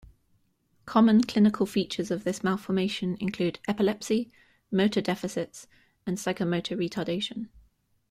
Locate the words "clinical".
1.25-1.67